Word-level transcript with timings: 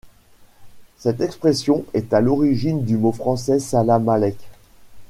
Cette 0.97 1.21
expression 1.21 1.85
est 1.93 2.11
à 2.11 2.21
l'origine 2.21 2.83
du 2.83 2.97
mot 2.97 3.11
français 3.11 3.59
salamalec. 3.59 4.35